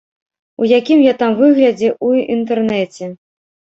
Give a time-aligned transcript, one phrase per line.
[0.61, 3.15] У якім я там выглядзе, у інтэрнэце!